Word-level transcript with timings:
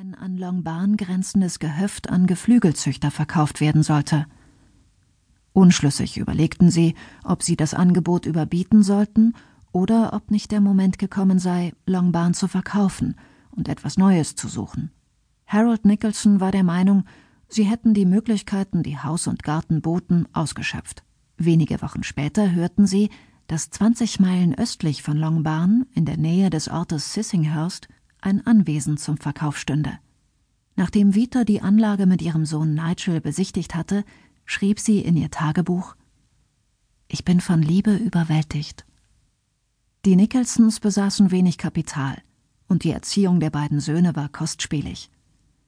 ein 0.00 0.14
an 0.14 0.38
Longbarn 0.38 0.96
grenzendes 0.96 1.58
Gehöft 1.58 2.08
an 2.08 2.26
Geflügelzüchter 2.26 3.10
verkauft 3.10 3.60
werden 3.60 3.82
sollte. 3.82 4.24
Unschlüssig 5.52 6.16
überlegten 6.16 6.70
sie, 6.70 6.94
ob 7.22 7.42
sie 7.42 7.54
das 7.54 7.74
Angebot 7.74 8.24
überbieten 8.24 8.82
sollten 8.82 9.34
oder 9.72 10.14
ob 10.14 10.30
nicht 10.30 10.52
der 10.52 10.62
Moment 10.62 10.98
gekommen 10.98 11.38
sei, 11.38 11.74
Longbarn 11.84 12.32
zu 12.32 12.48
verkaufen 12.48 13.14
und 13.50 13.68
etwas 13.68 13.98
Neues 13.98 14.36
zu 14.36 14.48
suchen. 14.48 14.90
Harold 15.46 15.84
Nicholson 15.84 16.40
war 16.40 16.50
der 16.50 16.64
Meinung, 16.64 17.04
sie 17.48 17.64
hätten 17.64 17.92
die 17.92 18.06
Möglichkeiten, 18.06 18.82
die 18.82 18.96
Haus 18.96 19.26
und 19.26 19.42
Garten 19.42 19.82
boten, 19.82 20.26
ausgeschöpft. 20.32 21.04
Wenige 21.36 21.82
Wochen 21.82 22.04
später 22.04 22.52
hörten 22.52 22.86
sie, 22.86 23.10
dass 23.48 23.68
20 23.68 24.18
Meilen 24.18 24.54
östlich 24.54 25.02
von 25.02 25.18
Longbarn, 25.18 25.84
in 25.92 26.06
der 26.06 26.16
Nähe 26.16 26.48
des 26.48 26.68
Ortes 26.68 27.12
Sissinghurst, 27.12 27.88
ein 28.22 28.46
Anwesen 28.46 28.96
zum 28.96 29.16
Verkauf 29.16 29.58
stünde. 29.58 29.98
Nachdem 30.76 31.14
Vita 31.14 31.44
die 31.44 31.60
Anlage 31.60 32.06
mit 32.06 32.22
ihrem 32.22 32.46
Sohn 32.46 32.74
Nigel 32.74 33.20
besichtigt 33.20 33.74
hatte, 33.74 34.04
schrieb 34.44 34.80
sie 34.80 35.00
in 35.00 35.16
ihr 35.16 35.30
Tagebuch 35.30 35.94
Ich 37.08 37.24
bin 37.24 37.40
von 37.40 37.62
Liebe 37.62 37.94
überwältigt. 37.94 38.86
Die 40.04 40.16
Nicholsons 40.16 40.80
besaßen 40.80 41.30
wenig 41.30 41.58
Kapital, 41.58 42.16
und 42.68 42.84
die 42.84 42.92
Erziehung 42.92 43.40
der 43.40 43.50
beiden 43.50 43.80
Söhne 43.80 44.16
war 44.16 44.28
kostspielig. 44.28 45.10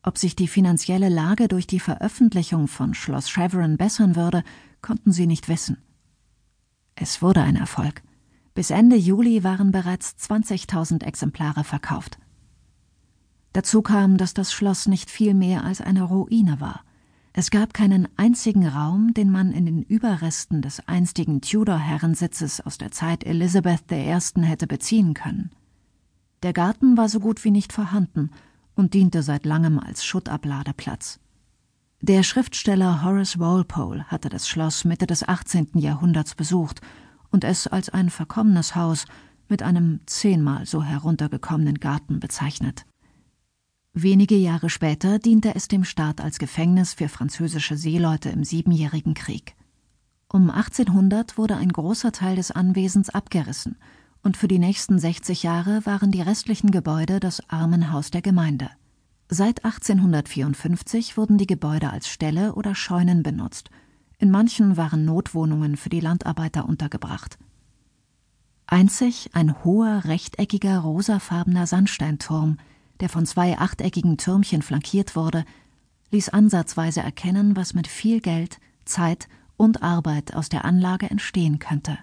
Ob 0.02 0.18
sich 0.18 0.34
die 0.34 0.48
finanzielle 0.48 1.08
Lage 1.08 1.48
durch 1.48 1.66
die 1.66 1.80
Veröffentlichung 1.80 2.66
von 2.66 2.94
Schloss 2.94 3.28
Chevron 3.28 3.76
bessern 3.76 4.16
würde, 4.16 4.42
konnten 4.80 5.12
sie 5.12 5.26
nicht 5.26 5.48
wissen. 5.48 5.78
Es 6.94 7.22
wurde 7.22 7.42
ein 7.42 7.56
Erfolg. 7.56 8.02
Bis 8.54 8.70
Ende 8.70 8.96
Juli 8.96 9.44
waren 9.44 9.70
bereits 9.70 10.16
20.000 10.18 11.04
Exemplare 11.04 11.64
verkauft. 11.64 12.18
Dazu 13.52 13.82
kam, 13.82 14.16
dass 14.16 14.34
das 14.34 14.52
Schloss 14.52 14.86
nicht 14.86 15.10
viel 15.10 15.34
mehr 15.34 15.64
als 15.64 15.80
eine 15.80 16.04
Ruine 16.04 16.60
war. 16.60 16.84
Es 17.34 17.50
gab 17.50 17.72
keinen 17.72 18.08
einzigen 18.16 18.66
Raum, 18.66 19.14
den 19.14 19.30
man 19.30 19.52
in 19.52 19.64
den 19.64 19.82
Überresten 19.82 20.60
des 20.60 20.86
einstigen 20.86 21.40
Tudor-Herrensitzes 21.40 22.60
aus 22.60 22.76
der 22.76 22.90
Zeit 22.90 23.24
Elizabeth 23.24 23.90
I. 23.90 24.18
hätte 24.42 24.66
beziehen 24.66 25.14
können. 25.14 25.50
Der 26.42 26.52
Garten 26.52 26.96
war 26.96 27.08
so 27.08 27.20
gut 27.20 27.44
wie 27.44 27.50
nicht 27.50 27.72
vorhanden 27.72 28.30
und 28.74 28.94
diente 28.94 29.22
seit 29.22 29.46
langem 29.46 29.78
als 29.78 30.04
Schuttabladeplatz. 30.04 31.20
Der 32.00 32.22
Schriftsteller 32.22 33.04
Horace 33.04 33.38
Walpole 33.38 34.04
hatte 34.08 34.28
das 34.28 34.48
Schloss 34.48 34.84
Mitte 34.84 35.06
des 35.06 35.26
18. 35.26 35.68
Jahrhunderts 35.74 36.34
besucht 36.34 36.80
und 37.30 37.44
es 37.44 37.66
als 37.66 37.90
ein 37.90 38.10
verkommenes 38.10 38.74
Haus 38.74 39.06
mit 39.48 39.62
einem 39.62 40.00
zehnmal 40.06 40.66
so 40.66 40.82
heruntergekommenen 40.82 41.78
Garten 41.78 42.18
bezeichnet. 42.18 42.86
Wenige 43.94 44.36
Jahre 44.36 44.70
später 44.70 45.18
diente 45.18 45.54
es 45.54 45.68
dem 45.68 45.84
Staat 45.84 46.22
als 46.22 46.38
Gefängnis 46.38 46.94
für 46.94 47.10
französische 47.10 47.76
Seeleute 47.76 48.30
im 48.30 48.42
Siebenjährigen 48.42 49.12
Krieg. 49.12 49.54
Um 50.28 50.48
1800 50.48 51.36
wurde 51.36 51.56
ein 51.56 51.68
großer 51.68 52.10
Teil 52.10 52.36
des 52.36 52.52
Anwesens 52.52 53.10
abgerissen 53.10 53.76
und 54.22 54.38
für 54.38 54.48
die 54.48 54.58
nächsten 54.58 54.98
60 54.98 55.42
Jahre 55.42 55.84
waren 55.84 56.10
die 56.10 56.22
restlichen 56.22 56.70
Gebäude 56.70 57.20
das 57.20 57.50
Armenhaus 57.50 58.10
der 58.10 58.22
Gemeinde. 58.22 58.70
Seit 59.28 59.62
1854 59.62 61.18
wurden 61.18 61.36
die 61.36 61.46
Gebäude 61.46 61.90
als 61.90 62.08
Ställe 62.08 62.54
oder 62.54 62.74
Scheunen 62.74 63.22
benutzt. 63.22 63.68
In 64.16 64.30
manchen 64.30 64.78
waren 64.78 65.04
Notwohnungen 65.04 65.76
für 65.76 65.90
die 65.90 66.00
Landarbeiter 66.00 66.66
untergebracht. 66.66 67.38
Einzig 68.66 69.28
ein 69.34 69.62
hoher, 69.64 70.06
rechteckiger, 70.06 70.78
rosafarbener 70.78 71.66
Sandsteinturm– 71.66 72.56
der 73.00 73.08
von 73.08 73.26
zwei 73.26 73.58
achteckigen 73.58 74.16
Türmchen 74.16 74.62
flankiert 74.62 75.16
wurde, 75.16 75.44
ließ 76.10 76.28
ansatzweise 76.28 77.00
erkennen, 77.00 77.56
was 77.56 77.74
mit 77.74 77.88
viel 77.88 78.20
Geld, 78.20 78.58
Zeit 78.84 79.28
und 79.56 79.82
Arbeit 79.82 80.34
aus 80.34 80.48
der 80.48 80.64
Anlage 80.64 81.10
entstehen 81.10 81.58
könnte. 81.58 81.98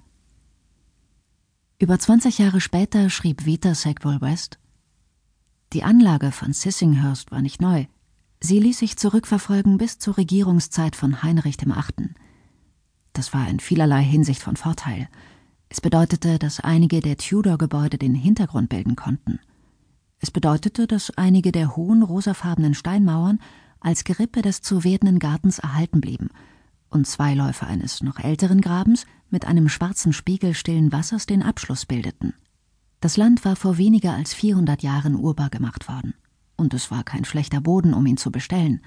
Über 1.78 1.98
20 1.98 2.38
Jahre 2.40 2.60
später 2.60 3.10
schrieb 3.10 3.46
Vita 3.46 3.74
Sackville 3.76 4.22
West: 4.22 4.60
Die 5.72 5.84
Anlage 5.84 6.32
von 6.32 6.52
Sissinghurst 6.52 7.32
war 7.32 7.42
nicht 7.42 7.62
neu. 7.62 7.86
Sie 8.42 8.60
ließ 8.60 8.80
sich 8.80 8.98
zurückverfolgen 8.98 9.78
bis 9.78 10.00
zur 10.00 10.18
Regierungszeit 10.18 10.96
von 10.96 11.24
Heinrich 11.24 11.58
VIII. 11.60 12.10
Das 13.14 13.34
war 13.34 13.48
in 13.50 13.60
vielerlei 13.60 14.02
Hinsicht 14.02 14.42
von 14.42 14.56
Vorteil. 14.56 15.10
Es 15.68 15.82
bedeutete, 15.82 16.40
dass 16.40 16.60
einige 16.60 17.00
der 17.02 17.18
Tudor-Gebäude 17.18 17.98
den 17.98 18.16
Hintergrund 18.16 18.70
bilden 18.70 18.96
konnten. 18.96 19.40
Es 20.20 20.32
bedeutete, 20.32 20.86
dass 20.86 21.12
einige 21.18 21.52
der 21.52 21.76
hohen 21.76 22.04
rosafarbenen 22.04 22.74
Steinmauern 22.74 23.40
als 23.80 24.04
Gerippe 24.04 24.42
des 24.42 24.62
zu 24.62 24.84
werdenden 24.84 25.20
Gartens 25.20 25.60
erhalten 25.60 26.02
blieben 26.02 26.30
und 26.90 27.08
zwei 27.08 27.34
Läufe 27.34 27.68
eines 27.68 28.02
noch 28.02 28.20
älteren 28.20 28.62
Grabens 28.62 29.06
mit 29.30 29.46
einem 29.46 29.70
schwarzen 29.70 30.12
Spiegel 30.12 30.54
stillen 30.54 30.92
Wassers 30.92 31.26
den 31.26 31.44
Abschluss 31.44 31.86
bildeten. 31.86 32.34
Das 33.00 33.16
Land 33.16 33.46
war 33.46 33.56
vor 33.56 33.78
weniger 33.78 34.14
als 34.14 34.34
400 34.34 34.82
Jahren 34.84 35.16
urbar 35.16 35.50
gemacht 35.50 35.88
worden. 35.88 36.14
Und 36.58 36.74
es 36.74 36.92
war 36.92 37.04
kein 37.04 37.24
schlechter 37.24 37.62
Boden, 37.62 37.94
um 37.94 38.06
ihn 38.06 38.18
zu 38.18 38.32
bestellen. 38.32 38.82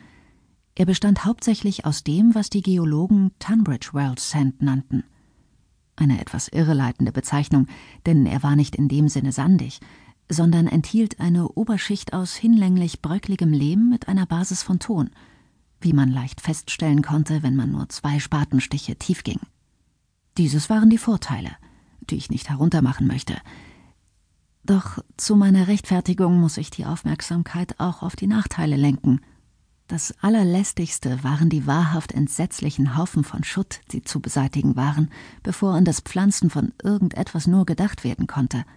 Er 0.74 0.84
bestand 0.84 1.24
hauptsächlich 1.24 1.86
aus 1.86 2.04
dem, 2.04 2.34
was 2.34 2.50
die 2.50 2.60
Geologen 2.60 3.30
Tunbridge 3.38 3.90
Wells 3.92 4.30
Sand 4.30 4.60
nannten. 4.60 5.04
Eine 5.96 6.20
etwas 6.20 6.48
irreleitende 6.48 7.12
Bezeichnung, 7.12 7.66
denn 8.04 8.26
er 8.26 8.42
war 8.42 8.56
nicht 8.56 8.76
in 8.76 8.88
dem 8.88 9.08
Sinne 9.08 9.32
sandig, 9.32 9.80
sondern 10.32 10.66
enthielt 10.66 11.20
eine 11.20 11.48
Oberschicht 11.48 12.12
aus 12.12 12.34
hinlänglich 12.34 13.02
bröckligem 13.02 13.52
Lehm 13.52 13.88
mit 13.88 14.08
einer 14.08 14.26
Basis 14.26 14.62
von 14.62 14.78
Ton, 14.78 15.10
wie 15.80 15.92
man 15.92 16.10
leicht 16.10 16.40
feststellen 16.40 17.02
konnte, 17.02 17.42
wenn 17.42 17.56
man 17.56 17.70
nur 17.70 17.88
zwei 17.88 18.18
Spatenstiche 18.18 18.96
tief 18.96 19.24
ging. 19.24 19.40
Dieses 20.38 20.70
waren 20.70 20.90
die 20.90 20.98
Vorteile, 20.98 21.50
die 22.08 22.16
ich 22.16 22.30
nicht 22.30 22.48
heruntermachen 22.48 23.06
möchte. 23.06 23.36
Doch 24.64 24.98
zu 25.16 25.36
meiner 25.36 25.68
Rechtfertigung 25.68 26.40
muss 26.40 26.56
ich 26.56 26.70
die 26.70 26.86
Aufmerksamkeit 26.86 27.78
auch 27.78 28.02
auf 28.02 28.16
die 28.16 28.28
Nachteile 28.28 28.76
lenken. 28.76 29.20
Das 29.88 30.14
Allerlästigste 30.22 31.22
waren 31.22 31.50
die 31.50 31.66
wahrhaft 31.66 32.12
entsetzlichen 32.12 32.96
Haufen 32.96 33.24
von 33.24 33.44
Schutt, 33.44 33.80
die 33.90 34.02
zu 34.02 34.20
beseitigen 34.20 34.76
waren, 34.76 35.10
bevor 35.42 35.74
an 35.74 35.84
das 35.84 36.00
Pflanzen 36.00 36.48
von 36.48 36.72
irgendetwas 36.82 37.46
nur 37.46 37.66
gedacht 37.66 38.04
werden 38.04 38.26
konnte– 38.26 38.64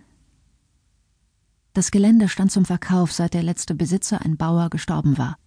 das 1.75 1.91
Gelände 1.91 2.29
stand 2.29 2.51
zum 2.53 2.63
Verkauf, 2.63 3.11
seit 3.11 3.33
der 3.33 3.43
letzte 3.43 3.75
Besitzer, 3.75 4.21
ein 4.23 4.37
Bauer, 4.37 4.69
gestorben 4.69 5.17
war. 5.17 5.37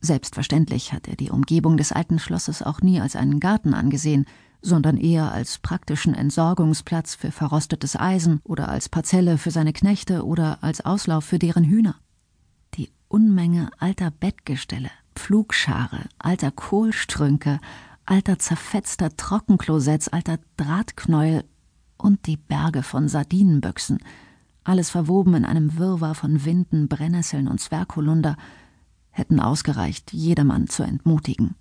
Selbstverständlich 0.00 0.94
hat 0.94 1.06
er 1.06 1.16
die 1.16 1.30
Umgebung 1.30 1.76
des 1.76 1.92
alten 1.92 2.18
Schlosses 2.18 2.62
auch 2.62 2.80
nie 2.80 2.98
als 2.98 3.14
einen 3.14 3.40
Garten 3.40 3.74
angesehen, 3.74 4.24
sondern 4.62 4.96
eher 4.96 5.32
als 5.32 5.58
praktischen 5.58 6.14
Entsorgungsplatz 6.14 7.14
für 7.14 7.30
verrostetes 7.30 7.94
Eisen 7.96 8.40
oder 8.42 8.70
als 8.70 8.88
Parzelle 8.88 9.36
für 9.36 9.50
seine 9.50 9.74
Knechte 9.74 10.24
oder 10.24 10.58
als 10.62 10.80
Auslauf 10.82 11.26
für 11.26 11.38
deren 11.38 11.64
Hühner. 11.64 11.96
Die 12.74 12.90
Unmenge 13.08 13.70
alter 13.78 14.10
Bettgestelle, 14.10 14.90
Pflugschare, 15.14 16.06
alter 16.18 16.52
Kohlstrünke, 16.52 17.60
alter 18.06 18.38
zerfetzter 18.38 19.14
Trockenklosetts, 19.14 20.08
alter 20.08 20.38
Drahtknäuel 20.56 21.44
und 21.98 22.26
die 22.26 22.38
Berge 22.38 22.82
von 22.82 23.08
Sardinenbüchsen– 23.08 23.98
alles 24.70 24.88
verwoben 24.88 25.34
in 25.34 25.44
einem 25.44 25.76
Wirrwarr 25.76 26.14
von 26.14 26.44
Winden, 26.44 26.88
Brennnesseln 26.88 27.48
und 27.48 27.60
Zwergholunder, 27.60 28.36
hätten 29.10 29.40
ausgereicht, 29.40 30.12
jedermann 30.12 30.68
zu 30.68 30.84
entmutigen. 30.84 31.56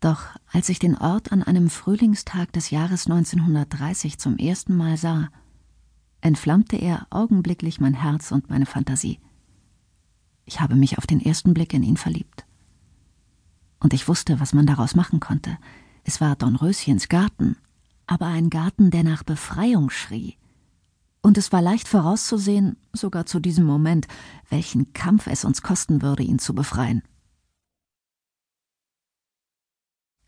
Doch 0.00 0.26
als 0.52 0.68
ich 0.68 0.78
den 0.78 0.96
Ort 0.96 1.32
an 1.32 1.42
einem 1.42 1.68
Frühlingstag 1.68 2.52
des 2.52 2.70
Jahres 2.70 3.06
1930 3.06 4.18
zum 4.18 4.38
ersten 4.38 4.76
Mal 4.76 4.96
sah, 4.96 5.28
entflammte 6.20 6.76
er 6.76 7.08
augenblicklich 7.10 7.80
mein 7.80 7.94
Herz 7.94 8.30
und 8.30 8.48
meine 8.48 8.66
Fantasie. 8.66 9.18
Ich 10.44 10.60
habe 10.60 10.76
mich 10.76 10.98
auf 10.98 11.06
den 11.06 11.20
ersten 11.20 11.52
Blick 11.52 11.74
in 11.74 11.82
ihn 11.82 11.96
verliebt. 11.96 12.46
Und 13.80 13.92
ich 13.92 14.06
wusste, 14.06 14.38
was 14.38 14.54
man 14.54 14.66
daraus 14.66 14.94
machen 14.94 15.18
konnte. 15.18 15.58
Es 16.04 16.20
war 16.20 16.36
Dornröschens 16.36 17.08
Garten, 17.08 17.56
aber 18.06 18.26
ein 18.26 18.50
Garten, 18.50 18.90
der 18.92 19.02
nach 19.02 19.24
Befreiung 19.24 19.90
schrie, 19.90 20.36
und 21.26 21.36
es 21.38 21.50
war 21.50 21.60
leicht 21.60 21.88
vorauszusehen, 21.88 22.76
sogar 22.92 23.26
zu 23.26 23.40
diesem 23.40 23.64
Moment, 23.64 24.06
welchen 24.48 24.92
Kampf 24.92 25.26
es 25.26 25.44
uns 25.44 25.60
kosten 25.60 26.00
würde, 26.00 26.22
ihn 26.22 26.38
zu 26.38 26.54
befreien. 26.54 27.02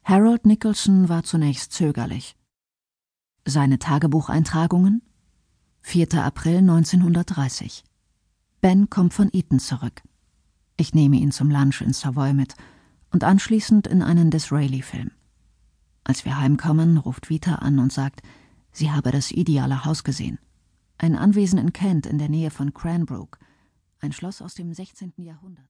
Harold 0.02 0.44
Nicholson 0.44 1.08
war 1.08 1.22
zunächst 1.22 1.72
zögerlich. 1.72 2.34
Seine 3.44 3.78
Tagebucheintragungen 3.78 5.02
4. 5.82 6.14
April 6.14 6.56
1930 6.56 7.84
Ben 8.60 8.90
kommt 8.90 9.14
von 9.14 9.30
Eton 9.32 9.60
zurück. 9.60 10.02
Ich 10.76 10.94
nehme 10.94 11.14
ihn 11.14 11.30
zum 11.30 11.48
Lunch 11.48 11.80
in 11.80 11.92
Savoy 11.92 12.32
mit 12.32 12.56
und 13.12 13.22
anschließend 13.22 13.86
in 13.86 14.02
einen 14.02 14.32
Disraeli-Film. 14.32 15.12
Als 16.02 16.24
wir 16.24 16.40
heimkommen, 16.40 16.98
ruft 16.98 17.30
Vita 17.30 17.54
an 17.54 17.78
und 17.78 17.92
sagt, 17.92 18.22
sie 18.72 18.90
habe 18.90 19.12
das 19.12 19.30
ideale 19.30 19.84
Haus 19.84 20.02
gesehen. 20.02 20.40
Ein 21.00 21.14
Anwesen 21.14 21.60
in 21.60 21.72
Kent 21.72 22.06
in 22.06 22.18
der 22.18 22.28
Nähe 22.28 22.50
von 22.50 22.74
Cranbrook, 22.74 23.38
ein 24.00 24.10
Schloss 24.12 24.42
aus 24.42 24.54
dem 24.54 24.74
16. 24.74 25.12
Jahrhundert. 25.18 25.64